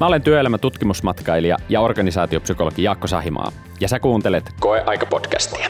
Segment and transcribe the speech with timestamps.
[0.00, 5.68] Mä olen työelämä tutkimusmatkailija ja organisaatiopsykologi Jaakko Sahimaa, ja sä kuuntelet Koeaika-podcastia.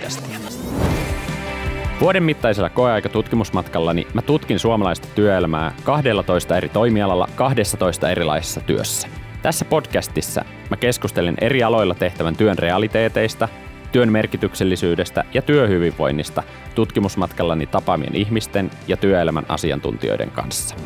[2.00, 9.08] Vuoden mittaisella koeaika-tutkimusmatkallani mä tutkin suomalaista työelämää 12 eri toimialalla 12 erilaisessa työssä.
[9.42, 13.48] Tässä podcastissa mä keskustelen eri aloilla tehtävän työn realiteeteista,
[13.92, 16.42] työn merkityksellisyydestä ja työhyvinvoinnista
[16.74, 20.76] tutkimusmatkallani tapaamien ihmisten ja työelämän asiantuntijoiden kanssa.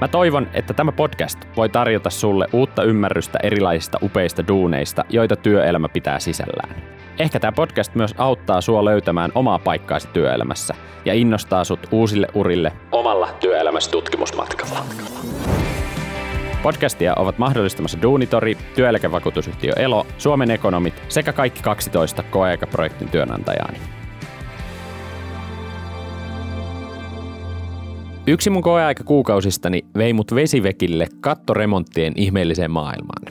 [0.00, 5.88] Mä toivon, että tämä podcast voi tarjota sulle uutta ymmärrystä erilaisista upeista duuneista, joita työelämä
[5.88, 6.82] pitää sisällään.
[7.18, 12.72] Ehkä tämä podcast myös auttaa sua löytämään omaa paikkaasi työelämässä ja innostaa sut uusille urille
[12.92, 14.84] omalla työelämässä tutkimusmatkalla.
[16.62, 23.99] Podcastia ovat mahdollistamassa Duunitori, työeläkevakuutusyhtiö Elo, Suomen ekonomit sekä kaikki 12 koeaikaprojektin työnantajaani.
[28.30, 33.22] Yksi mun koeaika kuukausistani vei mut vesivekille kattoremonttien ihmeelliseen maailmaan.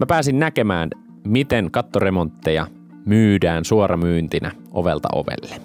[0.00, 0.90] Mä pääsin näkemään,
[1.26, 2.66] miten kattoremontteja
[3.04, 5.60] myydään suoramyyntinä ovelta ovelle.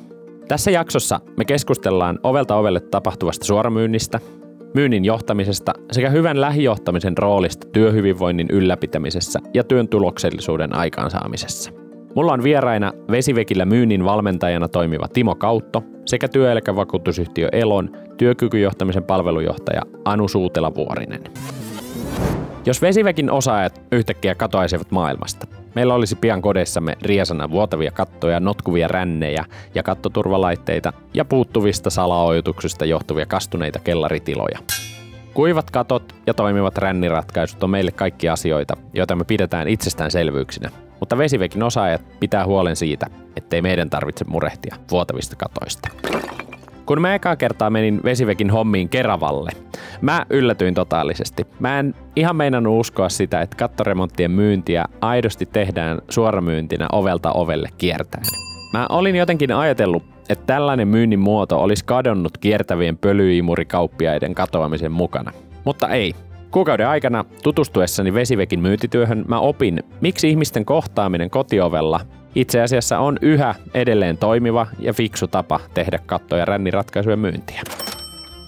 [0.47, 4.19] Tässä jaksossa me keskustellaan ovelta ovelle tapahtuvasta suoramyynnistä,
[4.73, 11.71] myynnin johtamisesta sekä hyvän lähijohtamisen roolista työhyvinvoinnin ylläpitämisessä ja työn tuloksellisuuden aikaansaamisessa.
[12.15, 17.89] Mulla on vieraina Vesivekillä myynnin valmentajana toimiva Timo Kautto sekä työeläkevakuutusyhtiö Elon
[18.21, 21.23] työkykyjohtamisen palvelujohtaja Anu Suutela-Vuorinen.
[22.65, 29.45] Jos Vesivekin osaajat yhtäkkiä katoaisivat maailmasta, meillä olisi pian kodeissamme riesana vuotavia kattoja, notkuvia rännejä
[29.75, 34.59] ja kattoturvalaitteita ja puuttuvista salaoituksista johtuvia kastuneita kellaritiloja.
[35.33, 40.69] Kuivat katot ja toimivat ränniratkaisut on meille kaikki asioita, joita me pidetään itsestäänselvyyksinä.
[40.99, 43.05] Mutta Vesivekin osaajat pitää huolen siitä,
[43.35, 45.89] ettei meidän tarvitse murehtia vuotavista katoista.
[46.85, 49.51] Kun mä ekaa kertaa menin Vesivekin hommiin Keravalle,
[50.01, 51.47] mä yllätyin totaalisesti.
[51.59, 58.23] Mä en ihan meinannut uskoa sitä, että kattoremonttien myyntiä aidosti tehdään suoramyyntinä ovelta ovelle kiertäen.
[58.73, 65.31] Mä olin jotenkin ajatellut, että tällainen myynnin muoto olisi kadonnut kiertävien pölyimurikauppiaiden katoamisen mukana.
[65.65, 66.13] Mutta ei.
[66.51, 71.99] Kuukauden aikana tutustuessani Vesivekin myyntityöhön mä opin, miksi ihmisten kohtaaminen kotiovella
[72.35, 77.61] itse asiassa on yhä edelleen toimiva ja fiksu tapa tehdä katto- ja ränniratkaisujen myyntiä.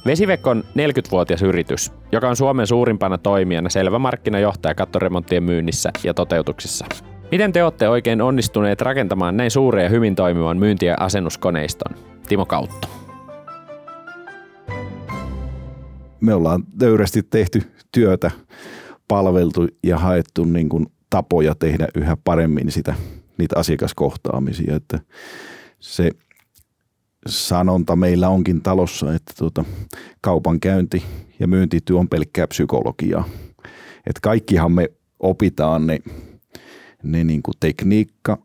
[0.05, 6.85] Vesivek on 40-vuotias yritys, joka on Suomen suurimpana toimijana selvä markkinajohtaja kattoremonttien myynnissä ja toteutuksissa.
[7.31, 11.95] Miten te olette oikein onnistuneet rakentamaan näin suuren ja hyvin toimivan myynti- ja asennuskoneiston?
[12.27, 12.87] Timo Kautto.
[16.21, 17.61] Me ollaan töyrästi tehty
[17.91, 18.31] työtä,
[19.07, 22.95] palveltu ja haettu niin kuin tapoja tehdä yhä paremmin sitä,
[23.37, 24.75] niitä asiakaskohtaamisia.
[24.75, 24.99] Että
[25.79, 26.11] se
[27.27, 29.65] sanonta meillä onkin talossa, että tuota,
[30.21, 31.03] kaupankäynti
[31.39, 33.29] ja myyntityö on pelkkää psykologiaa.
[34.07, 34.89] Että kaikkihan me
[35.19, 35.99] opitaan ne,
[37.03, 38.37] ne niin kuin tekniikka,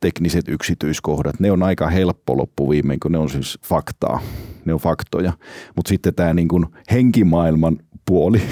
[0.00, 4.20] tekniset yksityiskohdat, ne on aika helppo loppuviimein, kun ne on siis faktaa,
[4.64, 5.32] ne on faktoja.
[5.76, 8.42] Mutta sitten tämä niin kuin henkimaailman puoli,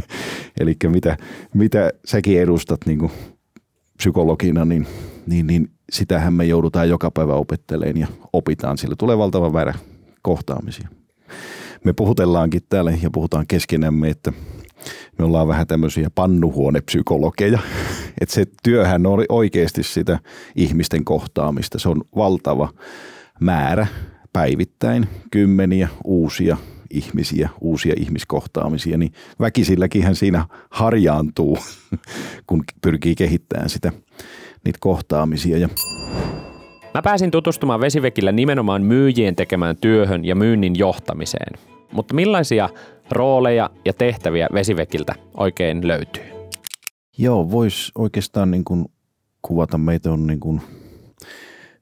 [0.60, 1.16] eli mitä,
[1.54, 3.12] mitä säkin edustat niin kuin
[4.02, 4.86] psykologina, niin,
[5.26, 8.78] niin, niin sitähän me joudutaan joka päivä opettelemaan ja opitaan.
[8.78, 9.74] Sillä tulee valtava määrä
[10.22, 10.88] kohtaamisia.
[11.84, 14.32] Me puhutellaankin täällä ja puhutaan keskenämme, että
[15.18, 17.58] me ollaan vähän tämmöisiä pannuhuonepsykologeja.
[18.20, 20.18] Että se työhän on oikeasti sitä
[20.56, 21.78] ihmisten kohtaamista.
[21.78, 22.68] Se on valtava
[23.40, 23.86] määrä
[24.32, 26.56] päivittäin, kymmeniä uusia
[26.92, 31.58] ihmisiä, uusia ihmiskohtaamisia, niin väkisilläkin siinä harjaantuu,
[32.46, 33.92] kun pyrkii kehittämään sitä,
[34.64, 35.58] niitä kohtaamisia.
[35.58, 35.68] Ja
[36.94, 41.58] Mä pääsin tutustumaan Vesivekillä nimenomaan myyjien tekemään työhön ja myynnin johtamiseen.
[41.92, 42.68] Mutta millaisia
[43.10, 46.22] rooleja ja tehtäviä Vesivekiltä oikein löytyy?
[47.18, 48.84] Joo, voisi oikeastaan niin kuin
[49.42, 50.60] kuvata meitä on niin kuin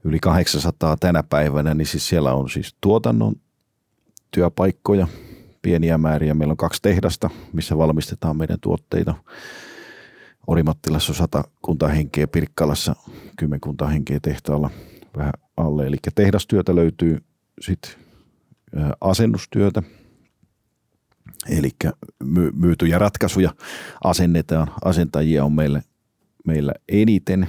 [0.04, 3.34] yli 800 tänä päivänä, niin siis siellä on siis tuotannon
[4.30, 5.06] työpaikkoja,
[5.62, 6.34] pieniä määriä.
[6.34, 9.14] Meillä on kaksi tehdasta, missä valmistetaan meidän tuotteita.
[10.46, 12.96] Orimattilassa on sata kunta henkeä, Pirkkalassa
[13.36, 14.70] kymmenkunta henkeä tehtaalla
[15.16, 15.86] vähän alle.
[15.86, 17.18] Eli tehdastyötä löytyy
[17.60, 17.92] sitten
[19.00, 19.82] asennustyötä,
[21.48, 21.70] eli
[22.54, 23.54] myytyjä ratkaisuja
[24.04, 24.68] asennetaan.
[24.84, 25.82] Asentajia on meillä,
[26.46, 27.48] meillä eniten.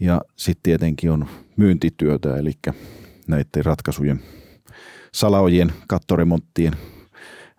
[0.00, 2.52] Ja sitten tietenkin on myyntityötä, eli
[3.28, 4.22] näiden ratkaisujen–
[5.14, 6.72] salaojien, kattoremonttien,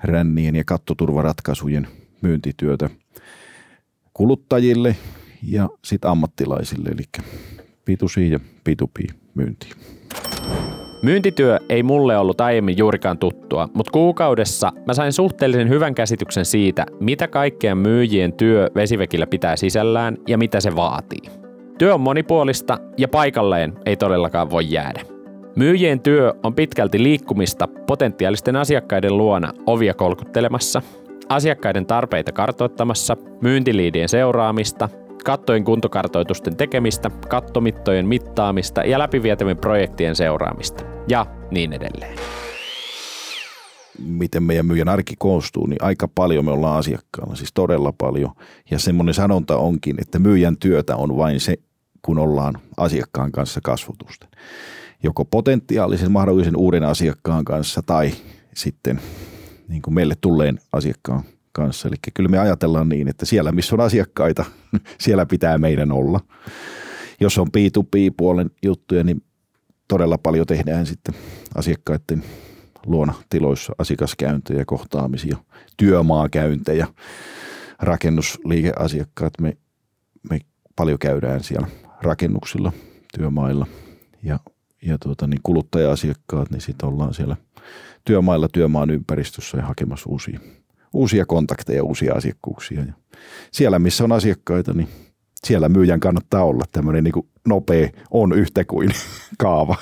[0.04, 1.88] rännien ja kattoturvaratkaisujen
[2.22, 2.90] myyntityötä
[4.14, 4.96] kuluttajille
[5.44, 7.04] ja sitten ammattilaisille, eli
[7.92, 8.40] B2C ja
[8.70, 9.70] B2B myynti.
[11.02, 16.86] Myyntityö ei mulle ollut aiemmin juurikaan tuttua, mutta kuukaudessa mä sain suhteellisen hyvän käsityksen siitä,
[17.00, 21.30] mitä kaikkea myyjien työ vesivekillä pitää sisällään ja mitä se vaatii.
[21.78, 25.02] Työ on monipuolista ja paikalleen ei todellakaan voi jäädä.
[25.56, 30.82] Myyjien työ on pitkälti liikkumista potentiaalisten asiakkaiden luona ovia kolkuttelemassa,
[31.30, 34.90] asiakkaiden tarpeita kartoittamassa, myyntiliidien seuraamista,
[35.26, 42.18] kattojen kuntokartoitusten tekemistä, kattomittojen mittaamista ja läpivietävien projektien seuraamista ja niin edelleen.
[44.06, 48.32] Miten meidän myyjän arki koostuu, niin aika paljon me ollaan asiakkaalla, siis todella paljon.
[48.72, 51.58] Ja semmoinen sanonta onkin, että myyjän työtä on vain se,
[52.02, 54.30] kun ollaan asiakkaan kanssa kasvutusten.
[55.04, 58.12] Joko potentiaalisen mahdollisen uuden asiakkaan kanssa tai
[58.56, 59.02] sitten
[59.68, 61.88] niin kuin meille tulleen asiakkaan kanssa.
[61.88, 64.46] Eli kyllä me ajatellaan niin, että siellä missä on asiakkaita,
[65.04, 66.20] siellä pitää meidän olla.
[67.20, 69.24] Jos on B2B-puolen juttuja, niin
[69.88, 71.16] todella paljon tehdään sitten
[71.56, 72.24] asiakkaiden
[72.86, 75.38] luona tiloissa asiakaskäyntejä, kohtaamisia,
[75.78, 76.88] työmaakäyntejä,
[77.80, 79.34] rakennusliikeasiakkaat.
[79.42, 79.58] Me,
[80.30, 80.40] me
[80.76, 81.68] paljon käydään siellä
[82.02, 82.72] rakennuksilla,
[83.18, 83.68] työmailla
[84.24, 84.40] ja,
[84.86, 87.36] ja tuota, niin kuluttaja-asiakkaat, niin sitten ollaan siellä
[88.06, 90.40] työmailla työmaan ympäristössä ja hakemassa uusia
[90.94, 92.80] uusia kontakteja, uusia asiakkuuksia.
[92.80, 92.94] Ja
[93.52, 94.88] siellä, missä on asiakkaita, niin
[95.44, 98.90] siellä myyjän kannattaa olla tämmöinen niin nopea on yhtä kuin
[99.38, 99.76] kaava.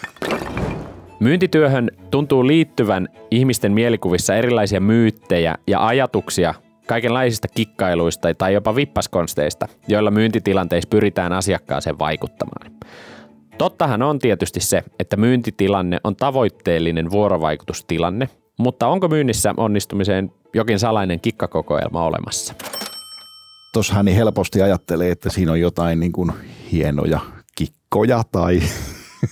[1.19, 6.53] Myyntityöhön tuntuu liittyvän ihmisten mielikuvissa erilaisia myyttejä ja ajatuksia
[6.87, 12.71] kaikenlaisista kikkailuista tai jopa vippaskonsteista, joilla myyntitilanteissa pyritään asiakkaaseen vaikuttamaan.
[13.57, 21.19] Tottahan on tietysti se, että myyntitilanne on tavoitteellinen vuorovaikutustilanne, mutta onko myynnissä onnistumiseen jokin salainen
[21.19, 22.53] kikkakokoelma olemassa?
[23.73, 26.31] Tuossahan niin helposti ajattelee, että siinä on jotain niin kuin
[26.71, 27.19] hienoja
[27.55, 28.61] kikkoja tai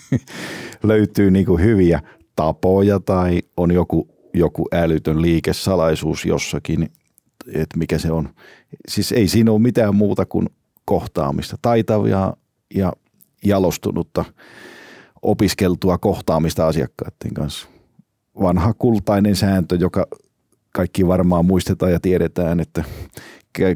[0.84, 2.02] löytyy niin kuin hyviä
[2.36, 6.90] tapoja tai on joku, joku älytön liikesalaisuus jossakin,
[7.54, 8.30] että mikä se on.
[8.88, 10.50] Siis ei siinä ole mitään muuta kuin
[10.86, 12.34] kohtaamista, taitavia
[12.76, 12.94] ja
[13.46, 14.26] jalostunutta
[15.22, 17.68] opiskeltua kohtaamista asiakkaiden kanssa.
[18.42, 20.08] Vanha kultainen sääntö, joka
[20.74, 22.84] kaikki varmaan muistetaan ja tiedetään, että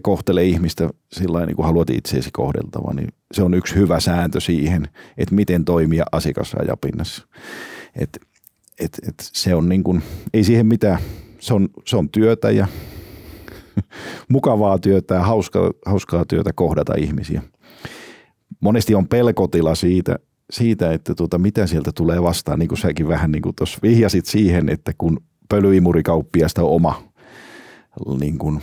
[0.02, 4.88] kohtele ihmistä sillä niin kuin haluat itseesi kohdeltava, niin se on yksi hyvä sääntö siihen,
[5.18, 7.28] että miten toimia asiakasrajapinnassa.
[7.96, 8.20] Et,
[8.80, 11.00] et, et se on niin kuin, ei siihen mitään,
[11.40, 12.68] se on, se on työtä ja
[14.30, 17.42] mukavaa työtä ja hauskaa, hauskaa työtä kohdata ihmisiä.
[18.60, 20.20] Monesti on pelkotila siitä,
[20.52, 24.26] siitä että tuota, mitä sieltä tulee vastaan, niin kuin säkin vähän niin kuin tuossa vihjasit
[24.26, 25.20] siihen, että kun
[25.50, 27.04] pölyimurikauppiasta on oma
[28.20, 28.62] niin kuin,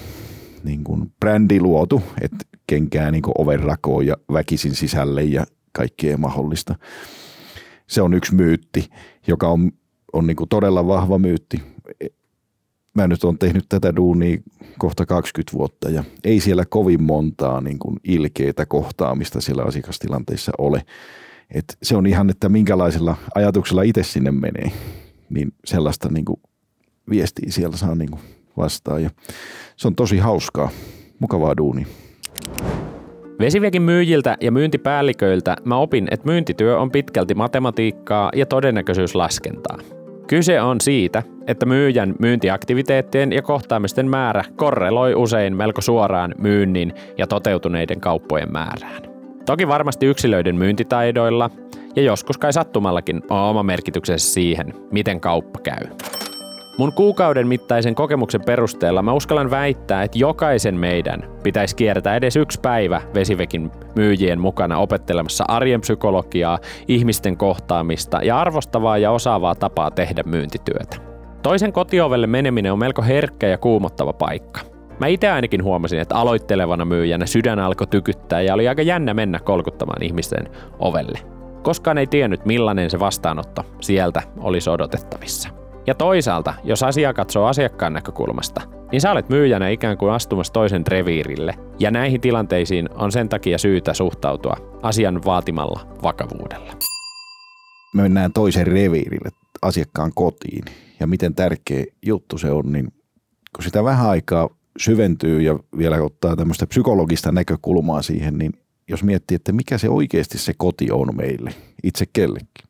[0.64, 6.74] niin kuin brändi luotu, että kenkää niin ovenrakoon ja väkisin sisälle ja kaikkea mahdollista.
[7.86, 8.90] Se on yksi myytti,
[9.26, 9.72] joka on,
[10.12, 11.62] on niin kuin todella vahva myytti.
[12.94, 14.38] Mä nyt on tehnyt tätä duunia
[14.78, 20.82] kohta 20 vuotta ja ei siellä kovin montaa niin kuin ilkeitä kohtaamista siellä asiakastilanteissa ole.
[21.54, 24.72] Et se on ihan, että minkälaisella ajatuksella itse sinne menee,
[25.30, 26.40] niin sellaista niin kuin
[27.10, 28.20] viestiä siellä saa niin kuin
[28.56, 29.02] vastaan.
[29.02, 29.10] Ja
[29.76, 30.70] se on tosi hauskaa,
[31.18, 31.86] mukavaa duuni.
[33.40, 39.78] Vesiviekin myyjiltä ja myyntipäälliköiltä mä opin, että myyntityö on pitkälti matematiikkaa ja todennäköisyyslaskentaa.
[40.30, 47.26] Kyse on siitä, että myyjän myyntiaktiviteettien ja kohtaamisten määrä korreloi usein melko suoraan myynnin ja
[47.26, 49.02] toteutuneiden kauppojen määrään.
[49.46, 51.50] Toki varmasti yksilöiden myyntitaidoilla
[51.96, 55.86] ja joskus kai sattumallakin on oma merkityksensä siihen, miten kauppa käy.
[56.76, 62.60] Mun kuukauden mittaisen kokemuksen perusteella mä uskallan väittää, että jokaisen meidän pitäisi kiertää edes yksi
[62.60, 66.58] päivä vesivekin myyjien mukana opettelemassa arjen psykologiaa,
[66.88, 70.96] ihmisten kohtaamista ja arvostavaa ja osaavaa tapaa tehdä myyntityötä.
[71.42, 74.60] Toisen kotiovelle meneminen on melko herkkä ja kuumottava paikka.
[75.00, 79.38] Mä itse ainakin huomasin, että aloittelevana myyjänä sydän alkoi tykyttää ja oli aika jännä mennä
[79.38, 80.48] kolkuttamaan ihmisten
[80.78, 81.18] ovelle.
[81.62, 85.59] Koskaan ei tiennyt, millainen se vastaanotto sieltä olisi odotettavissa.
[85.86, 88.60] Ja toisaalta, jos asia katsoo asiakkaan näkökulmasta,
[88.92, 91.54] niin sä olet myyjänä ikään kuin astumassa toisen reviirille.
[91.78, 96.72] Ja näihin tilanteisiin on sen takia syytä suhtautua asian vaatimalla vakavuudella.
[97.94, 99.30] Me mennään toisen reviirille,
[99.62, 100.64] asiakkaan kotiin.
[101.00, 102.88] Ja miten tärkeä juttu se on, niin
[103.56, 108.52] kun sitä vähän aikaa syventyy ja vielä ottaa tämmöistä psykologista näkökulmaa siihen, niin
[108.88, 112.69] jos miettii, että mikä se oikeasti se koti on meille, itse kellekin,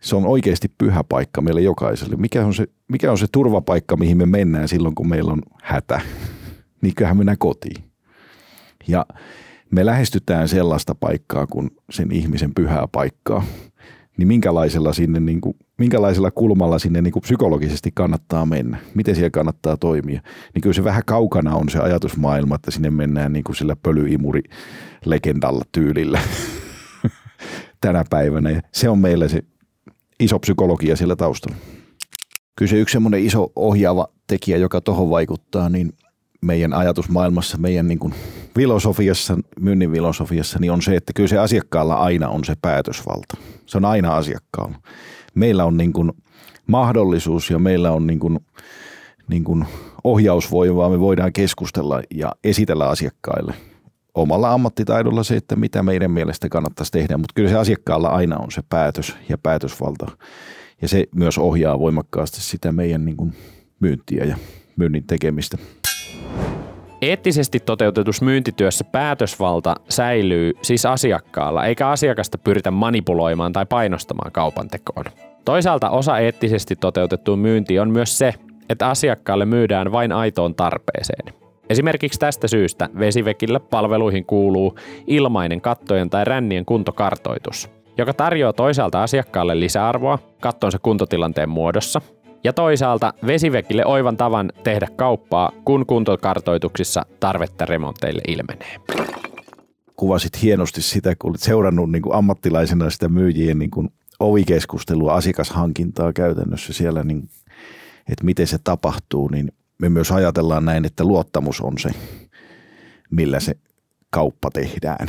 [0.00, 2.16] se on oikeasti pyhä paikka meille jokaiselle.
[2.16, 6.00] Mikä on se, mikä on se turvapaikka, mihin me mennään silloin, kun meillä on hätä?
[6.82, 7.84] Niin kyllähän mennään kotiin.
[8.88, 9.06] Ja
[9.70, 13.44] me lähestytään sellaista paikkaa kuin sen ihmisen pyhää paikkaa.
[14.16, 19.30] niin minkälaisella, sinne, niin kuin, minkälaisella kulmalla sinne niin kuin psykologisesti kannattaa mennä, miten siellä
[19.30, 20.20] kannattaa toimia.
[20.54, 24.42] Niin kyllä se vähän kaukana on se ajatusmaailma, että sinne mennään niin kuin sillä pölyimuri
[25.04, 26.20] legendalla tyylillä
[27.80, 28.50] tänä päivänä.
[28.50, 29.42] Ja se on meille se
[30.20, 31.56] iso psykologia siellä taustalla.
[32.56, 35.92] Kyllä se yksi semmoinen iso ohjaava tekijä, joka tuohon vaikuttaa, niin
[36.40, 38.14] meidän ajatusmaailmassa, meidän niin kuin
[38.54, 43.36] filosofiassa, myynnin filosofiassa, niin on se, että kyllä se asiakkaalla aina on se päätösvalta.
[43.66, 44.76] Se on aina asiakkaalla.
[45.34, 46.12] Meillä on niin kuin
[46.66, 48.40] mahdollisuus ja meillä on niin kuin,
[49.28, 49.64] niin kuin
[50.04, 53.54] ohjausvoimaa, me voidaan keskustella ja esitellä asiakkaille
[54.14, 58.50] omalla ammattitaidolla se, että mitä meidän mielestä kannattaisi tehdä, mutta kyllä se asiakkaalla aina on
[58.50, 60.06] se päätös ja päätösvalta.
[60.82, 63.32] Ja se myös ohjaa voimakkaasti sitä meidän niin kuin
[63.80, 64.36] myyntiä ja
[64.76, 65.58] myynnin tekemistä.
[67.02, 75.04] Eettisesti toteutetussa myyntityössä päätösvalta säilyy siis asiakkaalla, eikä asiakasta pyritä manipuloimaan tai painostamaan kaupan tekoon.
[75.44, 78.34] Toisaalta osa eettisesti toteutettuun myyntiin on myös se,
[78.68, 81.39] että asiakkaalle myydään vain aitoon tarpeeseen.
[81.70, 89.60] Esimerkiksi tästä syystä vesivekillä palveluihin kuuluu ilmainen kattojen tai rännien kuntokartoitus, joka tarjoaa toisaalta asiakkaalle
[89.60, 92.00] lisäarvoa kattonsa kuntotilanteen muodossa–
[92.44, 98.76] ja toisaalta vesivekille oivan tavan tehdä kauppaa, kun kuntokartoituksissa tarvetta remonteille ilmenee.
[99.96, 103.88] Kuvasit hienosti sitä, kun olet seurannut niin kuin ammattilaisena sitä myyjien niin kuin
[104.20, 107.28] ovikeskustelua, asiakashankintaa käytännössä siellä, niin,
[108.08, 111.90] että miten se tapahtuu, niin me myös ajatellaan näin, että luottamus on se,
[113.10, 113.54] millä se
[114.10, 115.08] kauppa tehdään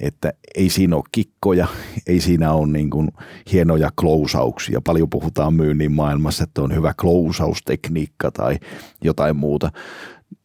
[0.00, 1.66] että ei siinä ole kikkoja,
[2.06, 3.08] ei siinä ole niin kuin
[3.52, 4.80] hienoja klousauksia.
[4.80, 8.58] Paljon puhutaan myynnin maailmassa, että on hyvä klousaustekniikka tai
[9.04, 9.70] jotain muuta.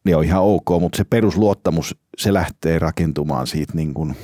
[0.04, 4.16] Ne on ihan ok, mutta se perusluottamus, se lähtee rakentumaan siitä niin kuin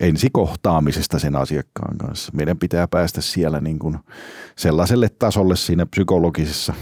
[0.00, 2.32] ensikohtaamisesta sen asiakkaan kanssa.
[2.34, 3.98] Meidän pitää päästä siellä niin kuin
[4.56, 6.74] sellaiselle tasolle siinä psykologisessa,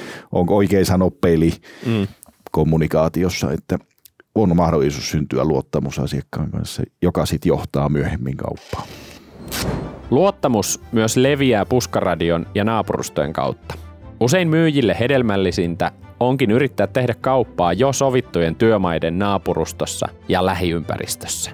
[0.32, 1.52] onko oikein sanoa peli,
[1.86, 2.06] mm.
[2.50, 3.78] kommunikaatiossa, että–
[4.34, 8.88] on mahdollisuus syntyä luottamus asiakkaan kanssa, joka sitten johtaa myöhemmin kauppaan.
[10.10, 13.74] Luottamus myös leviää puskaradion ja naapurustojen kautta.
[14.20, 21.50] Usein myyjille hedelmällisintä onkin yrittää tehdä kauppaa jo sovittujen työmaiden naapurustossa ja lähiympäristössä.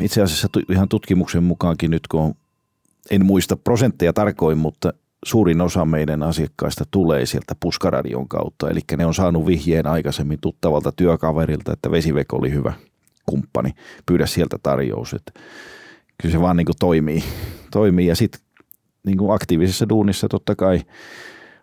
[0.00, 2.34] Itse asiassa ihan tutkimuksen mukaankin nyt, kun
[3.10, 4.92] en muista prosentteja tarkoin, mutta
[5.26, 8.70] suurin osa meidän asiakkaista tulee sieltä puskaradion kautta.
[8.70, 12.72] Eli ne on saanut vihjeen aikaisemmin tuttavalta työkaverilta, että Vesivek oli hyvä
[13.26, 13.70] kumppani.
[14.06, 15.14] Pyydä sieltä tarjous.
[15.14, 15.32] Että
[16.22, 17.24] kyllä se vaan niin kuin toimii.
[17.72, 18.06] toimii.
[18.06, 18.40] Ja sitten
[19.06, 20.80] niin aktiivisessa duunissa totta kai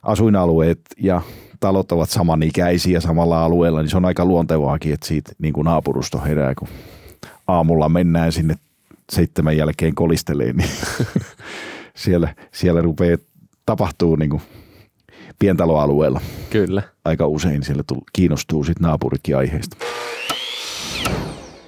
[0.02, 1.22] asuinalueet ja
[1.60, 6.22] talot ovat samanikäisiä samalla alueella, niin se on aika luontevaakin, että siitä niin kuin naapurusto
[6.22, 6.68] herää, kun
[7.48, 8.56] aamulla mennään sinne
[9.12, 10.70] seitsemän jälkeen kolisteleen, niin
[11.96, 13.18] siellä, siellä rupeaa
[13.66, 14.42] tapahtuu niin kuin
[15.40, 16.22] pientaloalueella.
[16.50, 16.84] Kyllä.
[17.06, 19.78] Aika usein siellä kiinnostuu sit naapuritkin aiheesta.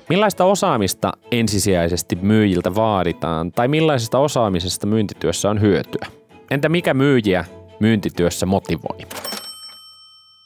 [0.10, 6.08] Millaista osaamista ensisijaisesti myyjiltä vaaditaan tai millaisesta osaamisesta myyntityössä on hyötyä?
[6.52, 7.46] Entä mikä myyjiä
[7.80, 9.08] myyntityössä motivoi?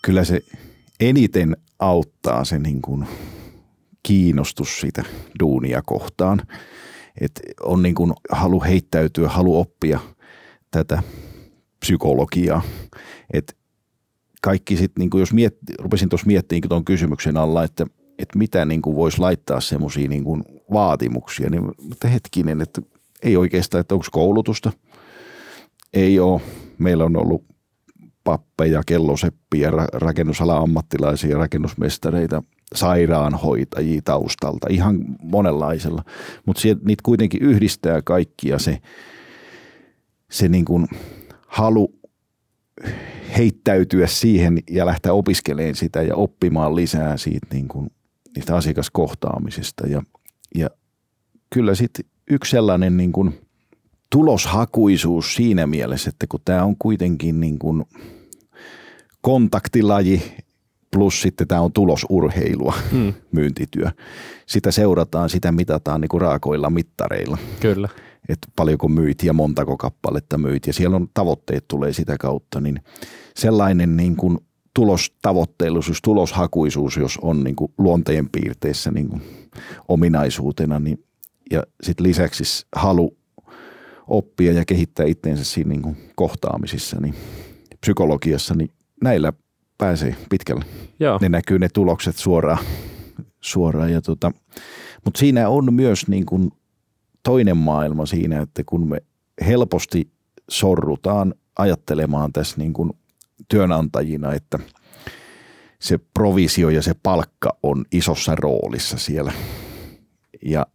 [0.05, 0.39] Kyllä se
[0.99, 3.07] eniten auttaa se niin kuin
[4.03, 5.03] kiinnostus sitä
[5.39, 6.41] duunia kohtaan.
[7.21, 9.99] Et on niin kuin halu heittäytyä, halu oppia
[10.71, 11.03] tätä
[11.79, 12.61] psykologiaa.
[13.33, 13.57] Et
[14.41, 17.85] kaikki sitten, niin jos miet, rupesin tuossa miettimään tuon kysymyksen alla, että,
[18.19, 20.23] että mitä niin voisi laittaa semmoisia niin
[20.73, 22.81] vaatimuksia, niin mutta hetkinen, että
[23.23, 24.71] ei oikeastaan, että onko koulutusta.
[25.93, 26.41] Ei ole.
[26.77, 27.45] Meillä on ollut
[28.23, 32.43] pappeja, kelloseppiä, rakennusalan ammattilaisia, rakennusmestareita,
[32.75, 36.03] sairaanhoitajia taustalta, ihan monenlaisella.
[36.45, 38.77] Mutta niitä kuitenkin yhdistää kaikkia se,
[40.31, 40.87] se niin kuin
[41.49, 41.95] halu
[43.37, 47.91] heittäytyä siihen ja lähteä opiskelemaan sitä ja oppimaan lisää siitä niin kuin,
[48.35, 49.87] niistä asiakaskohtaamisista.
[49.87, 50.03] Ja,
[50.55, 50.69] ja
[51.53, 53.41] kyllä sitten yksi sellainen niin kuin
[54.09, 57.85] tuloshakuisuus siinä mielessä, että kun tämä on kuitenkin niin kuin
[59.21, 60.21] kontaktilaji
[60.91, 63.13] plus sitten tämä on tulosurheilua, hmm.
[63.31, 63.91] myyntityö.
[64.45, 67.37] Sitä seurataan, sitä mitataan niin kuin raakoilla mittareilla.
[67.59, 67.89] Kyllä
[68.29, 72.79] että paljonko myit ja montako kappaletta myit ja siellä on tavoitteet tulee sitä kautta, niin
[73.35, 74.37] sellainen niin kuin
[74.73, 79.21] tulostavoitteellisuus, tuloshakuisuus, jos on niin kuin luonteen piirteissä niin kuin
[79.87, 81.03] ominaisuutena, niin
[81.51, 83.17] ja sitten lisäksi halu
[84.07, 87.15] oppia ja kehittää itseensä siinä niin kuin kohtaamisissa, niin
[87.81, 88.69] psykologiassa, niin
[89.03, 89.33] näillä
[89.77, 90.65] pääsee pitkälle.
[90.99, 91.17] Joo.
[91.21, 92.63] Ne näkyy ne tulokset suoraan.
[93.41, 94.31] suoraan ja tota,
[95.05, 96.51] mutta siinä on myös niin kuin
[97.23, 99.01] toinen maailma siinä, että kun me
[99.45, 100.11] helposti
[100.49, 102.91] sorrutaan ajattelemaan tässä niin kuin
[103.47, 104.59] työnantajina, että
[105.79, 109.33] se provisio ja se palkka on isossa roolissa siellä.
[110.45, 110.65] Ja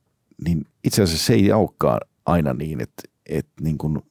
[0.45, 4.03] niin itse asiassa se ei olekaan aina niin, että, että niin kuin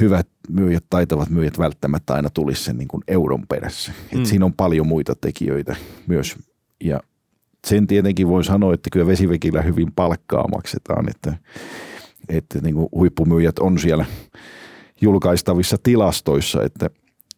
[0.00, 3.92] hyvät myyjät, taitavat myyjät välttämättä aina tulisi sen niin kuin euron perässä.
[4.12, 4.20] Mm.
[4.20, 6.36] Et siinä on paljon muita tekijöitä myös.
[6.84, 7.00] Ja
[7.66, 11.36] sen tietenkin voi sanoa, että kyllä vesivekillä hyvin palkkaa maksetaan, että,
[12.28, 14.04] että niin kuin huippumyyjät on siellä
[15.00, 16.90] julkaistavissa tilastoissa, että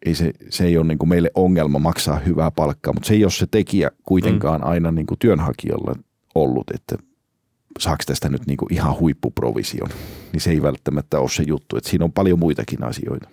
[0.07, 3.25] ei se, se ei ole niin kuin meille ongelma maksaa hyvää palkkaa, mutta se ei
[3.25, 4.67] ole se tekijä kuitenkaan mm.
[4.67, 5.95] aina niin kuin työnhakijalla
[6.35, 6.97] ollut, että
[7.79, 9.91] saako tästä nyt niin kuin ihan huippuprovision,
[10.33, 13.29] niin se ei välttämättä ole se juttu, että siinä on paljon muitakin asioita.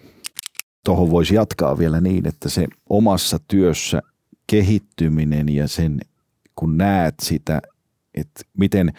[0.86, 4.02] Tuohon voisi jatkaa vielä niin, että se omassa työssä
[4.48, 6.00] kehittyminen ja sen,
[6.56, 7.62] kun näet sitä,
[8.14, 8.94] että miten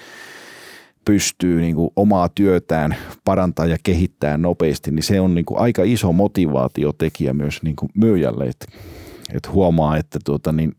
[1.05, 5.83] pystyy niin kuin omaa työtään parantaa ja kehittää nopeasti, niin se on niin kuin aika
[5.85, 8.67] iso motivaatiotekijä myös niin kuin myyjälle, että,
[9.35, 10.73] että huomaa, että tuota, niin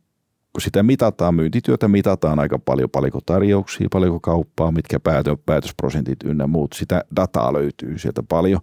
[0.53, 6.47] kun sitä mitataan, myyntityötä mitataan aika paljon, paljonko tarjouksia, paljonko kauppaa, mitkä päätö, päätösprosentit ynnä
[6.47, 6.73] muut.
[6.73, 8.61] Sitä dataa löytyy sieltä paljon.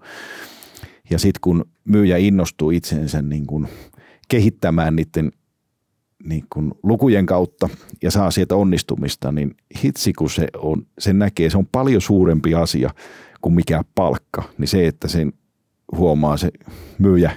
[1.11, 3.69] Ja sitten kun myyjä innostuu itsensä niin kuin
[4.29, 5.33] kehittämään niiden
[6.25, 7.69] niin kuin lukujen kautta
[8.03, 12.55] ja saa sieltä onnistumista, niin hitsi kun se on, sen näkee, se on paljon suurempi
[12.55, 12.91] asia
[13.41, 14.43] kuin mikä palkka.
[14.59, 15.33] Niin se, että sen
[15.97, 16.51] huomaa se
[16.99, 17.31] myyjä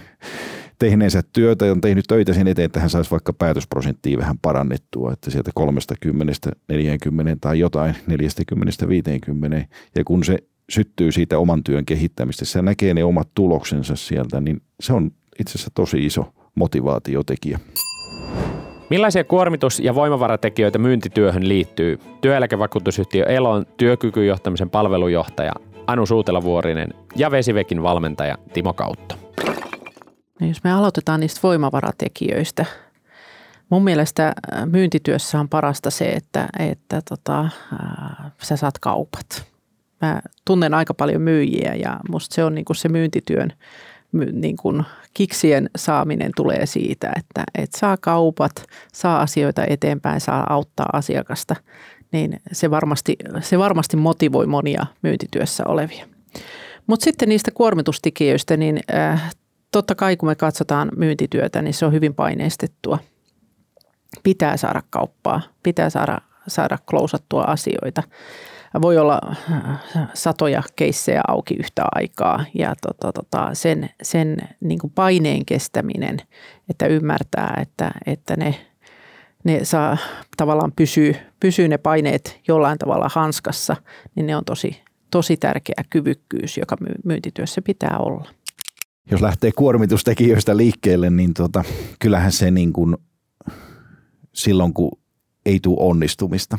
[0.80, 5.13] tehneensä työtä ja on tehnyt töitä sen eteen, että hän saisi vaikka päätösprosenttia vähän parannettua,
[5.13, 10.38] että sieltä 30, 40 tai jotain 40, 50 ja kun se
[10.70, 15.52] syttyy siitä oman työn kehittämistä, se näkee ne omat tuloksensa sieltä, niin se on itse
[15.52, 17.60] asiassa tosi iso motivaatiotekijä.
[18.93, 22.00] Millaisia kuormitus- ja voimavaratekijöitä myyntityöhön liittyy?
[22.21, 25.51] Työeläkevakuutusyhtiö Elon työkykyjohtamisen palvelujohtaja
[25.88, 29.15] Anu Suutelavuorinen ja Vesivekin valmentaja Timo Kautto.
[30.41, 32.65] No jos me aloitetaan niistä voimavaratekijöistä,
[33.69, 39.45] mun mielestä äh, myyntityössä on parasta se, että, että tota, äh, sä saat kaupat.
[40.01, 43.53] Mä tunnen aika paljon myyjiä ja musta se on niin kuin se myyntityön
[44.32, 48.52] niin kuin kiksien saaminen tulee siitä, että, että saa kaupat,
[48.93, 51.56] saa asioita eteenpäin, saa auttaa asiakasta,
[52.12, 56.06] niin se varmasti, se varmasti motivoi monia myyntityössä olevia.
[56.88, 59.34] Mutta sitten niistä kuormitustekijöistä, niin äh,
[59.71, 62.99] totta kai kun me katsotaan myyntityötä, niin se on hyvin paineistettua.
[64.23, 68.04] Pitää saada kauppaa, pitää saada, saada klousattua asioita.
[68.81, 69.79] Voi olla äh,
[70.13, 76.17] satoja keissejä auki yhtä aikaa ja tota, tota, sen, sen niin kuin paineen kestäminen,
[76.69, 78.55] että ymmärtää, että, että ne,
[79.43, 79.97] ne saa
[80.38, 83.75] tavallaan pysyy, pysyy ne paineet jollain tavalla hanskassa,
[84.15, 84.81] niin ne on tosi,
[85.12, 88.27] tosi tärkeä kyvykkyys, joka myyntityössä pitää olla.
[89.12, 91.63] Jos lähtee kuormitustekijöistä liikkeelle, niin tota,
[91.99, 92.97] kyllähän se niin kuin
[94.33, 94.91] silloin, kun
[95.45, 96.57] ei tule onnistumista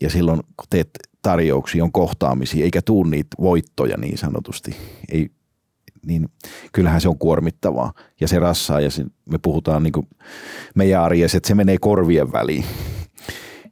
[0.00, 0.90] ja silloin, kun teet
[1.24, 4.76] tarjouksia, on kohtaamisia, eikä tule niitä voittoja niin sanotusti,
[5.12, 5.30] ei,
[6.06, 6.28] niin
[6.72, 10.06] kyllähän se on kuormittavaa ja se rassaa ja se, me puhutaan niin kuin
[10.74, 12.64] meidän arjessa, että se menee korvien väliin.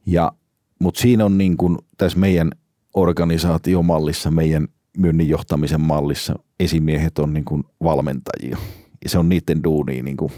[0.07, 0.33] Ja,
[0.79, 2.51] mutta siinä on niin kuin tässä meidän
[2.95, 8.57] organisaatiomallissa, meidän myynnin johtamisen mallissa esimiehet on niin kuin valmentajia.
[9.05, 10.33] Ja se on niiden duuni niin kuin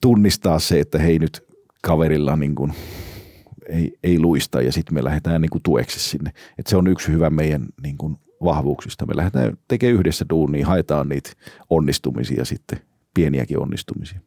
[0.00, 1.46] tunnistaa se, että hei nyt
[1.82, 2.72] kaverilla niin kuin
[3.68, 6.32] ei, ei luista ja sitten me lähdetään niin kuin tueksi sinne.
[6.58, 9.06] Et se on yksi hyvä meidän niin kuin vahvuuksista.
[9.06, 11.30] Me lähdetään tekemään yhdessä duunia, haetaan niitä
[11.70, 12.80] onnistumisia sitten,
[13.14, 14.20] pieniäkin onnistumisia.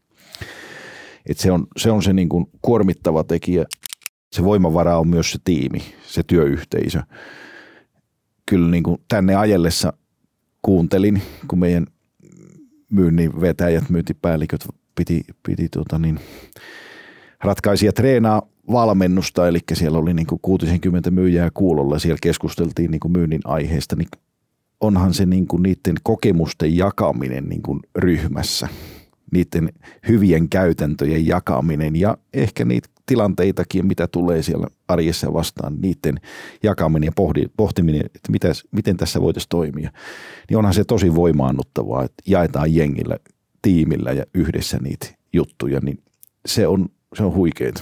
[1.25, 3.65] Et se on se, on se niin kuin kuormittava tekijä.
[4.33, 7.01] Se voimavara on myös se tiimi, se työyhteisö
[8.45, 9.93] kyllä niin kuin tänne ajellessa
[10.61, 11.87] kuuntelin, kun meidän
[12.91, 16.19] myynnin vetäjät, myyntipäälliköt piti, piti tuota niin,
[17.43, 23.11] ratkaisia treenaa valmennusta, eli siellä oli niin kuin 60 myyjää kuulolla, siellä keskusteltiin niin kuin
[23.11, 24.07] myynnin aiheesta, niin
[24.81, 28.67] onhan se niin kuin niiden kokemusten jakaminen niin kuin ryhmässä,
[29.31, 29.69] niiden
[30.07, 36.17] hyvien käytäntöjen jakaminen ja ehkä niitä tilanteitakin, mitä tulee siellä arjessa vastaan, niiden
[36.63, 39.91] jakaminen ja pohtiminen, että mitäs, miten tässä voitaisiin toimia,
[40.49, 43.17] niin onhan se tosi voimaannuttavaa, että jaetaan jengillä,
[43.61, 45.97] tiimillä ja yhdessä niitä juttuja, niin
[46.45, 47.81] se on, se on huikeeta.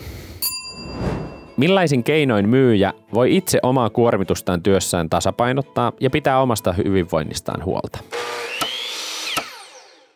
[1.59, 7.99] Millaisin keinoin myyjä voi itse omaa kuormitustaan työssään tasapainottaa ja pitää omasta hyvinvoinnistaan huolta?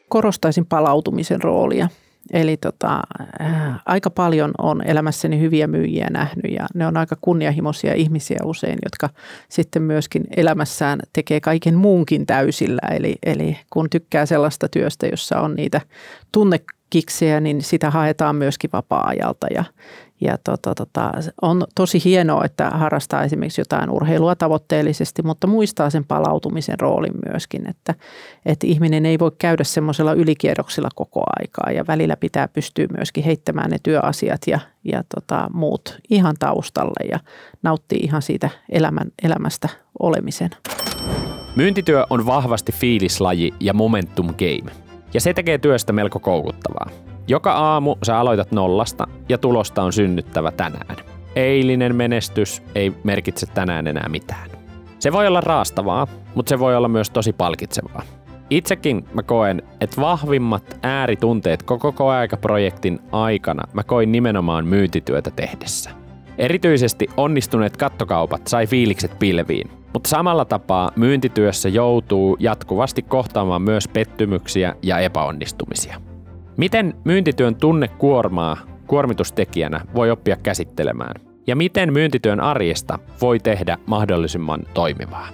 [0.09, 1.87] Korostaisin palautumisen roolia.
[2.33, 3.01] Eli tota,
[3.39, 8.79] ää, aika paljon on elämässäni hyviä myyjiä nähnyt ja ne on aika kunnianhimoisia ihmisiä usein,
[8.85, 9.09] jotka
[9.49, 12.87] sitten myöskin elämässään tekee kaiken muunkin täysillä.
[12.91, 15.81] Eli, eli kun tykkää sellaista työstä, jossa on niitä
[16.31, 19.63] tunnekiksejä, niin sitä haetaan myöskin vapaa-ajalta ja,
[20.21, 26.05] ja tota, tota, on tosi hienoa, että harrastaa esimerkiksi jotain urheilua tavoitteellisesti, mutta muistaa sen
[26.05, 27.95] palautumisen roolin myöskin, että,
[28.45, 33.69] että ihminen ei voi käydä semmoisella ylikierroksilla koko aikaa ja välillä pitää pystyä myöskin heittämään
[33.69, 37.19] ne työasiat ja, ja tota, muut ihan taustalle ja
[37.63, 40.49] nauttii ihan siitä elämän, elämästä olemisen.
[41.55, 44.71] Myyntityö on vahvasti fiilislaji ja momentum game.
[45.13, 47.12] Ja se tekee työstä melko koukuttavaa.
[47.27, 50.95] Joka aamu sä aloitat nollasta ja tulosta on synnyttävä tänään.
[51.35, 54.49] Eilinen menestys ei merkitse tänään enää mitään.
[54.99, 58.01] Se voi olla raastavaa, mutta se voi olla myös tosi palkitsevaa.
[58.49, 65.89] Itsekin mä koen, että vahvimmat ääritunteet koko koeaikaprojektin aikana mä koin nimenomaan myyntityötä tehdessä.
[66.37, 74.75] Erityisesti onnistuneet kattokaupat sai fiilikset pilviin, mutta samalla tapaa myyntityössä joutuu jatkuvasti kohtaamaan myös pettymyksiä
[74.81, 76.01] ja epäonnistumisia.
[76.57, 81.21] Miten myyntityön tunnekuormaa kuormitustekijänä voi oppia käsittelemään?
[81.47, 85.27] Ja miten myyntityön arjesta voi tehdä mahdollisimman toimivaa?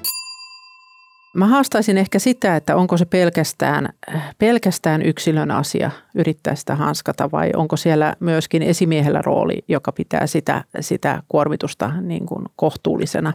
[1.34, 3.89] Mä haastaisin ehkä sitä, että onko se pelkästään,
[4.38, 10.63] pelkästään yksilön asia yrittää sitä hanskata vai onko siellä myöskin esimiehellä rooli, joka pitää sitä,
[10.79, 13.34] sitä kuormitusta niin kuin kohtuullisena.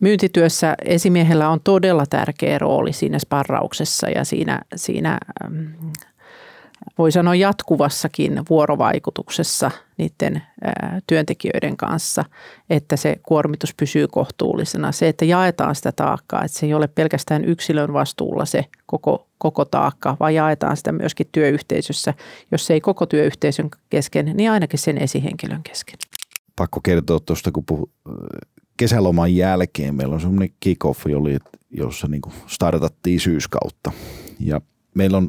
[0.00, 5.18] Myyntityössä esimiehellä on todella tärkeä rooli siinä sparrauksessa ja siinä, siinä
[6.98, 10.42] voi sanoa jatkuvassakin vuorovaikutuksessa niiden
[11.06, 12.24] työntekijöiden kanssa,
[12.70, 14.92] että se kuormitus pysyy kohtuullisena.
[14.92, 19.64] Se, että jaetaan sitä taakkaa, että se ei ole pelkästään yksilön vastuulla se koko, koko
[19.64, 22.14] taakka, vaan jaetaan sitä myöskin työyhteisössä.
[22.52, 25.98] Jos se ei koko työyhteisön kesken, niin ainakin sen esihenkilön kesken.
[26.56, 27.90] Pakko kertoa tuosta, kun puhu,
[28.76, 31.06] kesäloman jälkeen meillä on semmoinen kick-off,
[31.70, 33.92] jossa niin startattiin syyskautta.
[34.40, 34.60] Ja
[34.94, 35.28] meillä on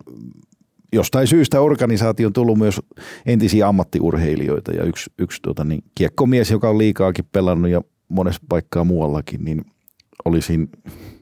[0.94, 2.82] jostain syystä organisaation tullut myös
[3.26, 8.84] entisiä ammattiurheilijoita ja yksi, yksi tuota, niin, kiekkomies, joka on liikaakin pelannut ja monessa paikkaa
[8.84, 9.66] muuallakin, niin
[10.26, 10.68] oli siinä,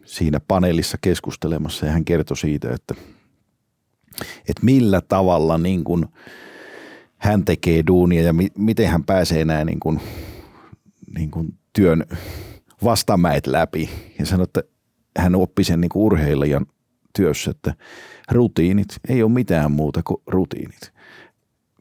[0.05, 2.95] siinä paneelissa keskustelemassa ja hän kertoi siitä, että,
[4.39, 6.05] että millä tavalla niin kuin
[7.17, 9.99] hän tekee duunia ja mi, miten hän pääsee näin niin kuin,
[11.15, 12.05] niin kuin työn
[12.83, 13.89] vastamäet läpi.
[14.19, 14.63] Ja sanoi, että
[15.17, 16.65] hän oppi sen niin kuin urheilijan
[17.15, 17.73] työssä, että
[18.31, 20.91] rutiinit ei ole mitään muuta kuin rutiinit.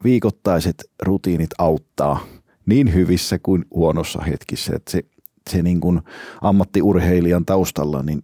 [0.03, 2.25] Viikoittaiset rutiinit auttaa
[2.65, 5.03] niin hyvissä kuin huonossa hetkissä, että se,
[5.49, 6.01] se niin kuin
[6.41, 8.23] ammattiurheilijan taustalla niin,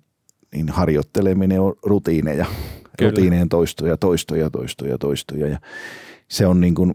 [0.56, 3.12] niin harjoitteleminen on rutiineja, Kyllä.
[3.12, 5.60] rutiineen toistoja, toistoja, toistoja, toistoja ja
[6.28, 6.94] se on niin kuin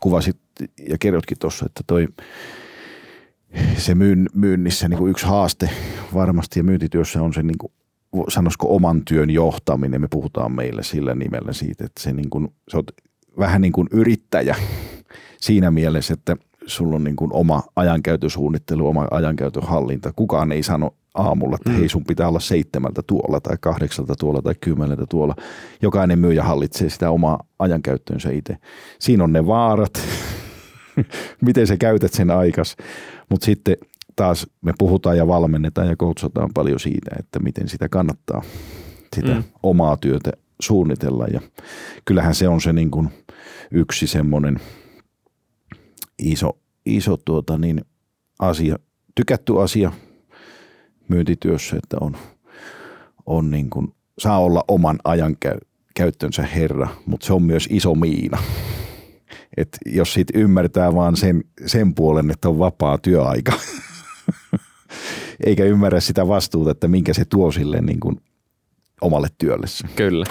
[0.00, 0.36] kuvasit
[0.88, 2.08] ja kerrotkin tuossa, että toi
[3.76, 5.70] se myyn, myynnissä niin kuin yksi haaste
[6.14, 7.72] varmasti ja myyntityössä on se niin kuin
[8.28, 12.76] sanoisiko oman työn johtaminen, me puhutaan meille sillä nimellä siitä, että se, niin kuin, se
[12.76, 12.84] on
[13.38, 14.56] vähän niin kuin yrittäjä
[15.40, 20.12] siinä mielessä, että sulla on niin kuin oma ajankäytösuunnittelu, oma ajankäytön hallinta.
[20.16, 21.76] Kukaan ei sano aamulla, että mm.
[21.76, 25.34] hei sun pitää olla seitsemältä tuolla tai kahdeksalta tuolla tai kymmeneltä tuolla.
[25.82, 28.56] Jokainen myyjä hallitsee sitä omaa ajankäyttöönsä itse.
[28.98, 29.92] Siinä on ne vaarat,
[31.46, 32.76] miten sä käytät sen aikas,
[33.30, 33.76] mutta sitten–
[34.16, 38.42] taas me puhutaan ja valmennetaan ja koutsataan paljon siitä, että miten sitä kannattaa
[39.16, 39.44] sitä mm.
[39.62, 41.26] omaa työtä suunnitella.
[41.26, 41.40] Ja
[42.04, 43.08] kyllähän se on se niin kuin
[43.70, 44.60] yksi semmoinen
[46.18, 47.84] iso, iso tuota niin
[48.38, 48.76] asia,
[49.14, 49.92] tykätty asia
[51.08, 52.16] myyntityössä, että on,
[53.26, 55.36] on niin kuin, saa olla oman ajan
[55.94, 58.38] käyttönsä herra, mutta se on myös iso miina.
[59.56, 63.52] Et jos siitä ymmärtää vaan sen, sen puolen, että on vapaa työaika,
[65.46, 68.20] eikä ymmärrä sitä vastuuta, että minkä se tuo sille niin kuin
[69.00, 69.66] omalle työlle.
[69.96, 70.24] Kyllä.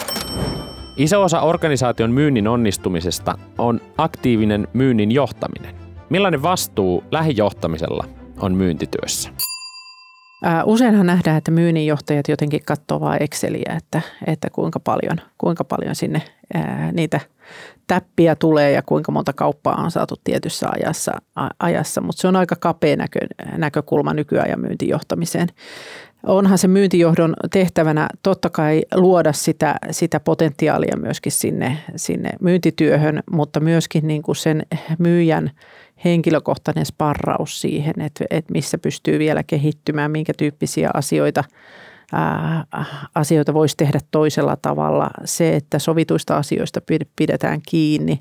[0.97, 5.75] Iso osa organisaation myynnin onnistumisesta on aktiivinen myynnin johtaminen.
[6.09, 8.07] Millainen vastuu lähijohtamisella
[8.39, 9.29] on myyntityössä?
[10.65, 16.21] Useinhan nähdään, että myynninjohtajat jotenkin katsovat Exceliä, että, että kuinka, paljon, kuinka paljon sinne
[16.53, 17.19] ää, niitä
[17.87, 21.11] täppiä tulee ja kuinka monta kauppaa on saatu tietyssä ajassa,
[21.59, 22.01] ajassa.
[22.01, 23.19] mutta se on aika kapea näkö,
[23.57, 25.47] näkökulma nykyajan myyntijohtamiseen.
[26.23, 33.59] Onhan se myyntijohdon tehtävänä totta kai luoda sitä, sitä potentiaalia myöskin sinne, sinne myyntityöhön, mutta
[33.59, 34.65] myöskin niin kuin sen
[34.99, 35.51] myyjän
[36.05, 41.43] henkilökohtainen sparraus siihen, että, että missä pystyy vielä kehittymään, minkä tyyppisiä asioita
[42.13, 42.65] ää,
[43.15, 46.81] asioita voisi tehdä toisella tavalla, se, että sovituista asioista
[47.15, 48.19] pidetään kiinni.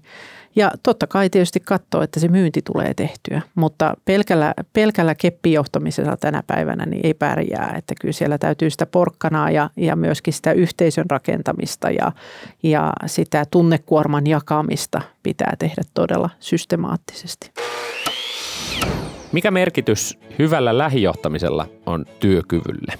[0.59, 6.42] Ja totta kai tietysti katsoo, että se myynti tulee tehtyä, mutta pelkällä, pelkällä keppijohtamisella tänä
[6.47, 7.75] päivänä niin ei pärjää.
[7.77, 12.12] Että kyllä siellä täytyy sitä porkkanaa ja, ja myöskin sitä yhteisön rakentamista ja,
[12.62, 17.51] ja sitä tunnekuorman jakamista pitää tehdä todella systemaattisesti.
[19.33, 22.92] Mikä merkitys hyvällä lähijohtamisella on työkyvylle?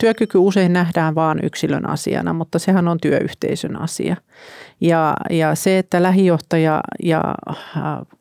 [0.00, 4.16] Työkyky usein nähdään vain yksilön asiana, mutta sehän on työyhteisön asia.
[4.80, 7.56] Ja, ja se, että lähijohtaja ja, äh,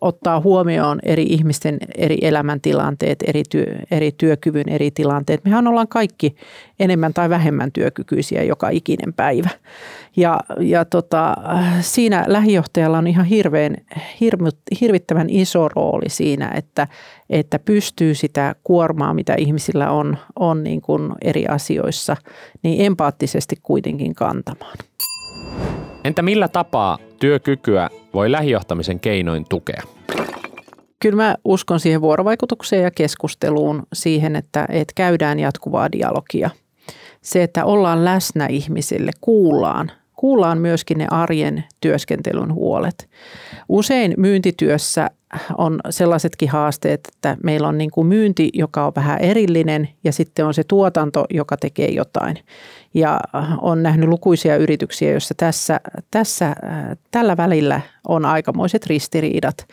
[0.01, 5.45] ottaa huomioon eri ihmisten eri elämäntilanteet, eri, työ, eri työkyvyn eri tilanteet.
[5.45, 6.35] Mehän ollaan kaikki
[6.79, 9.49] enemmän tai vähemmän työkykyisiä joka ikinen päivä.
[10.15, 11.35] Ja, ja tota,
[11.81, 13.75] siinä lähijohtajalla on ihan hirveän,
[14.81, 16.87] hirvittävän iso rooli siinä, että,
[17.29, 22.17] että pystyy sitä kuormaa, mitä ihmisillä on, on niin kuin eri asioissa,
[22.63, 24.77] niin empaattisesti kuitenkin kantamaan.
[26.03, 29.83] Entä millä tapaa työkykyä voi lähijohtamisen keinoin tukea?
[30.99, 36.49] Kyllä mä uskon siihen vuorovaikutukseen ja keskusteluun, siihen, että, että käydään jatkuvaa dialogia.
[37.21, 43.10] Se, että ollaan läsnä ihmisille, kuullaan, kuullaan myöskin ne arjen työskentelyn huolet.
[43.69, 45.10] Usein myyntityössä
[45.58, 50.45] on sellaisetkin haasteet, että meillä on niin kuin myynti, joka on vähän erillinen ja sitten
[50.45, 52.38] on se tuotanto, joka tekee jotain.
[52.93, 53.19] Ja
[53.62, 56.55] on nähnyt lukuisia yrityksiä, joissa tässä, tässä,
[57.12, 59.67] tällä välillä on aikamoiset ristiriidat.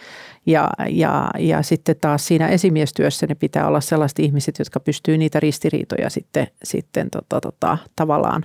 [0.47, 5.41] Ja, ja, ja sitten taas siinä esimiestyössä ne pitää olla sellaiset ihmiset, jotka pystyy niitä
[5.41, 8.45] ristiriitoja sitten, sitten tota, tota, tavallaan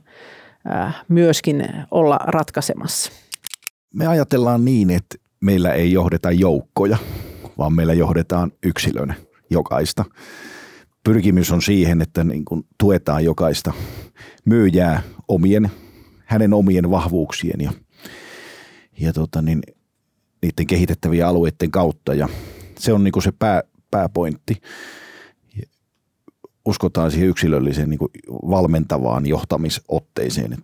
[1.08, 3.12] myöskin olla ratkaisemassa.
[3.94, 6.98] Me ajatellaan niin, että meillä ei johdeta joukkoja,
[7.58, 9.14] vaan meillä johdetaan yksilönä
[9.50, 10.06] jokaista.
[11.04, 13.74] Pyrkimys on siihen, että niin kuin tuetaan jokaista
[14.46, 15.72] myyjää omien,
[16.26, 17.72] hänen omien vahvuuksien ja,
[19.00, 19.62] ja tota niin,
[20.42, 22.14] niiden kehitettävien alueiden kautta.
[22.14, 22.30] Ja
[22.80, 24.62] se on niin kuin se pää, pääpointti.
[26.66, 30.54] Uskotaan siihen yksilölliseen niin kuin valmentavaan johtamisotteeseen.
[30.54, 30.62] Et,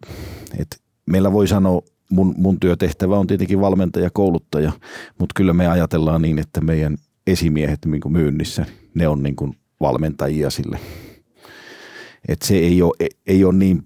[0.60, 4.72] et meillä voi sanoa mun, mun työtehtävä on tietenkin valmentaja, kouluttaja,
[5.20, 9.58] mutta kyllä me ajatellaan niin, että meidän esimiehet niin kuin myynnissä, ne on niin kuin
[9.82, 10.80] valmentajia sille.
[12.28, 13.86] Et se ei ole, ei ole niin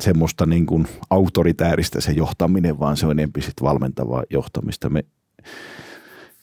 [0.00, 4.90] semmoista niin kuin autoritääristä se johtaminen, vaan se on enemmän sit valmentavaa johtamista.
[4.90, 5.04] Me,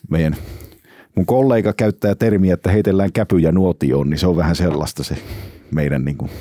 [0.09, 0.35] meidän,
[1.15, 5.17] mun kollega käyttää termiä, että heitellään käpyjä nuotioon, niin se on vähän sellaista se
[5.71, 6.31] meidän niin kuin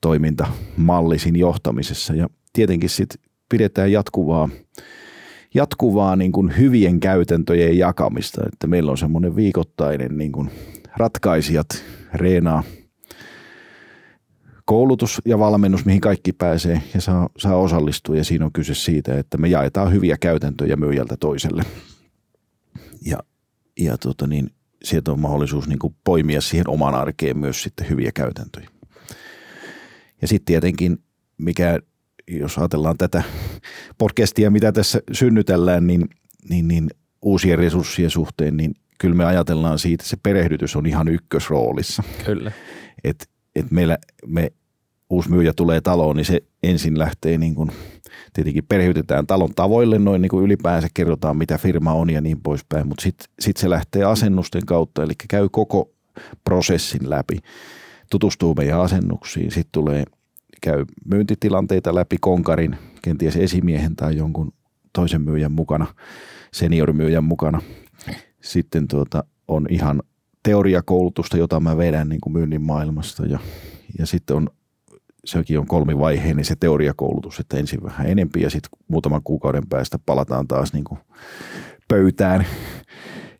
[0.00, 2.14] toimintamallisin johtamisessa.
[2.14, 4.48] Ja tietenkin sitten pidetään jatkuvaa,
[5.54, 10.50] jatkuvaa niin kuin hyvien käytäntöjen jakamista, että meillä on semmoinen viikoittainen niin kuin
[10.96, 11.68] ratkaisijat
[12.14, 12.62] reenaa
[14.64, 18.16] koulutus ja valmennus, mihin kaikki pääsee ja saa, saa osallistua.
[18.16, 21.64] Ja siinä on kyse siitä, että me jaetaan hyviä käytäntöjä myyjältä toiselle.
[23.04, 23.18] Ja,
[23.80, 24.50] ja tota niin,
[24.84, 28.70] sieltä on mahdollisuus niin kuin poimia siihen oman arkeen myös sitten hyviä käytäntöjä.
[30.22, 30.98] Ja sitten tietenkin,
[31.38, 31.78] mikä
[32.28, 33.22] jos ajatellaan tätä
[33.98, 36.08] podcastia, mitä tässä synnytellään, niin,
[36.50, 36.90] niin, niin
[37.22, 42.02] uusien resurssien suhteen, niin kyllä me ajatellaan siitä, että se perehdytys on ihan ykkösroolissa.
[42.24, 42.52] Kyllä.
[43.04, 44.52] Et, et meillä, me
[45.10, 47.70] uusi myyjä tulee taloon, niin se ensin lähtee niin kuin,
[48.32, 52.88] tietenkin perehdytetään talon tavoille, noin niin kuin ylipäänsä kerrotaan, mitä firma on ja niin poispäin,
[52.88, 55.90] mutta sitten sit se lähtee asennusten kautta, eli käy koko
[56.44, 57.38] prosessin läpi,
[58.10, 60.04] tutustuu meidän asennuksiin, sitten tulee–
[60.60, 64.52] käy myyntitilanteita läpi konkarin, kenties esimiehen tai jonkun
[64.92, 65.86] toisen myyjän mukana,
[66.52, 67.62] seniorimyyjän mukana.
[68.42, 70.02] Sitten tuota, on ihan
[70.42, 73.38] teoriakoulutusta, jota mä vedän niin kuin myynnin maailmasta ja,
[73.98, 74.50] ja sitten on
[75.24, 80.48] sekin on kolmivaiheinen se teoriakoulutus, että ensin vähän enempi ja sitten muutaman kuukauden päästä palataan
[80.48, 81.00] taas niin kuin
[81.88, 82.46] pöytään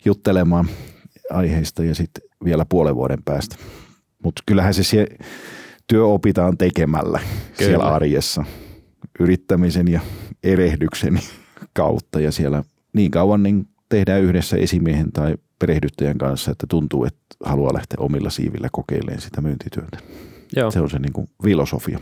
[0.04, 0.68] juttelemaan
[1.30, 3.56] aiheista ja sitten vielä puolen vuoden päästä.
[4.24, 5.06] Mutta kyllähän se sie,
[5.86, 7.68] työ opitaan tekemällä Kyllä.
[7.70, 8.44] siellä arjessa
[9.20, 10.00] yrittämisen ja
[10.42, 11.20] erehdyksen
[11.72, 17.20] kautta ja siellä niin kauan niin tehdään yhdessä esimiehen tai perehdyttäjän kanssa, että tuntuu, että
[17.44, 19.98] haluaa lähteä omilla siivillä kokeilemaan sitä myyntityötä.
[20.56, 20.70] Joo.
[20.70, 21.98] Se on se niin kuin filosofia.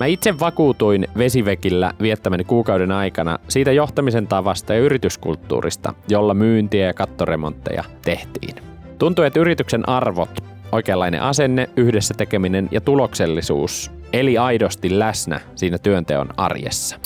[0.00, 6.94] Mä itse vakuutuin vesivekillä viettämäni kuukauden aikana siitä johtamisen tavasta ja yrityskulttuurista, jolla myyntiä ja
[6.94, 8.54] kattoremontteja tehtiin.
[8.98, 10.30] Tuntui, että yrityksen arvot
[10.72, 16.98] oikeanlainen asenne, yhdessä tekeminen ja tuloksellisuus, eli aidosti läsnä siinä työnteon arjessa.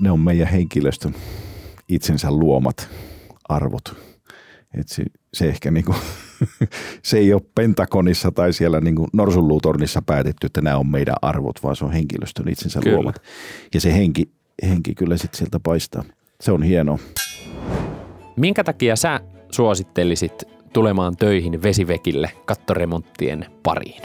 [0.00, 1.14] Ne on meidän henkilöstön
[1.88, 2.90] itsensä luomat
[3.48, 3.96] arvot.
[4.78, 5.94] Et se, se ehkä niinku
[7.02, 11.62] se ei ole Pentagonissa tai siellä niin kuin Norsunluutornissa päätetty, että nämä on meidän arvot,
[11.62, 12.94] vaan se on henkilöstön itsensä kyllä.
[12.94, 13.22] luomat.
[13.74, 14.30] Ja se henki,
[14.62, 16.04] henki kyllä sitten sieltä paistaa.
[16.40, 16.98] Se on hienoa.
[18.36, 19.20] Minkä takia sä
[19.50, 24.02] suosittelisit tulemaan töihin vesivekille kattoremonttien pariin?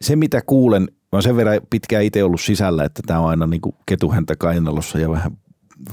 [0.00, 3.60] Se mitä kuulen, mä sen verran pitkään itse ollut sisällä, että tämä on aina niin
[3.60, 5.32] kuin ketuhäntä kainalossa ja vähän,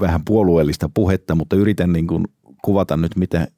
[0.00, 2.24] vähän puolueellista puhetta, mutta yritän niin kuin
[2.64, 3.48] kuvata nyt, mitä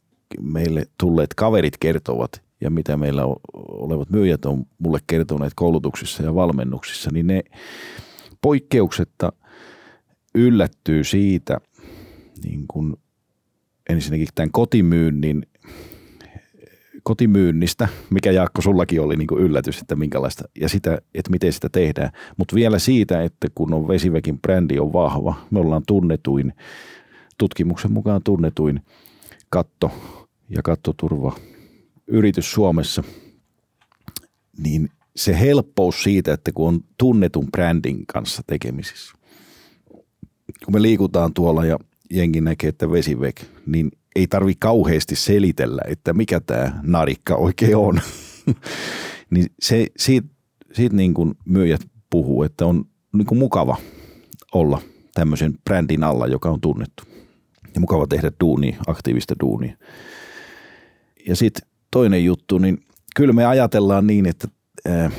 [0.40, 3.22] meille tulleet kaverit kertovat ja mitä meillä
[3.54, 7.42] olevat myyjät on mulle kertoneet koulutuksissa ja valmennuksissa, niin ne
[8.40, 9.32] poikkeuksetta
[10.34, 11.60] yllättyy siitä
[12.44, 12.96] niin kuin
[13.88, 15.46] ensinnäkin tämän kotimyynnin
[17.02, 21.68] kotimyynnistä, mikä Jaakko sullakin oli niin kuin yllätys, että minkälaista, ja sitä, että miten sitä
[21.68, 22.10] tehdään.
[22.36, 26.52] Mutta vielä siitä, että kun on Vesivekin brändi on vahva, me ollaan tunnetuin,
[27.38, 28.80] tutkimuksen mukaan tunnetuin
[29.50, 29.90] katto
[30.48, 31.36] ja kattoturva
[32.06, 33.02] yritys Suomessa,
[34.58, 39.14] niin se helppous siitä, että kun on tunnetun brändin kanssa tekemisissä,
[40.64, 41.78] kun me liikutaan tuolla ja
[42.10, 48.00] jengi näkee, että vesivek, niin ei tarvi kauheasti selitellä, että mikä tämä narikka oikein on.
[49.30, 50.28] niin se, siitä,
[50.72, 51.80] siitä niin kuin myyjät
[52.10, 53.76] puhuu, että on niin kuin mukava
[54.54, 54.82] olla
[55.14, 57.02] tämmöisen brändin alla, joka on tunnettu.
[57.74, 59.76] Ja mukava tehdä duunia, aktiivista duunia.
[61.26, 64.48] Ja sitten toinen juttu, niin kyllä me ajatellaan niin, että
[64.88, 65.12] äh,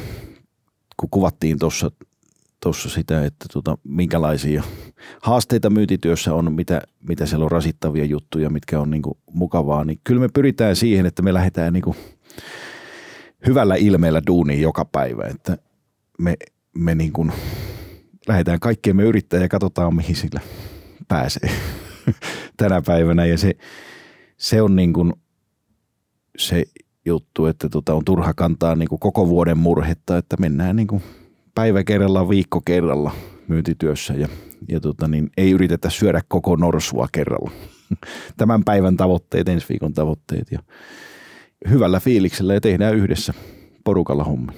[0.98, 1.92] kun kuvattiin tuossa
[2.60, 4.64] tuossa sitä, että tota, minkälaisia
[5.22, 10.22] haasteita myyntityössä on, mitä, mitä siellä on rasittavia juttuja, mitkä on niinku mukavaa, niin kyllä
[10.22, 11.96] me pyritään siihen, että me lähdetään niinku
[13.48, 15.58] hyvällä ilmeellä duuniin joka päivä, että
[16.20, 16.38] me,
[16.78, 17.28] me niinku
[18.28, 20.42] lähdetään kaikkeen me yrittää ja katsotaan, mihin sillä
[21.08, 21.50] pääsee
[22.58, 23.26] tänä päivänä.
[23.26, 23.54] Ja se,
[24.38, 25.12] se on niinku
[26.38, 26.64] se
[27.06, 31.02] juttu, että tota on turha kantaa niinku koko vuoden murhetta, että mennään niinku–
[31.56, 33.12] päivä kerralla, viikko kerralla
[33.48, 34.28] myyntityössä ja,
[34.70, 37.52] ja tota, niin ei yritetä syödä koko norsua kerralla.
[38.38, 40.60] Tämän päivän tavoitteet, ensi viikon tavoitteet ja
[41.70, 43.34] hyvällä fiiliksellä ja tehdään yhdessä
[43.84, 44.54] porukalla homma.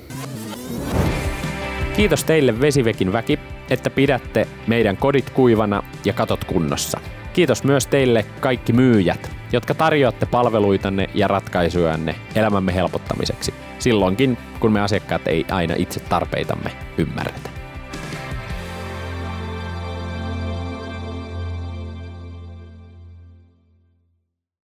[1.95, 6.99] Kiitos teille Vesivekin väki, että pidätte meidän kodit kuivana ja katot kunnossa.
[7.33, 13.53] Kiitos myös teille kaikki myyjät, jotka tarjoatte palveluitanne ja ratkaisujanne elämämme helpottamiseksi.
[13.79, 17.56] Silloinkin, kun me asiakkaat ei aina itse tarpeitamme ymmärretä.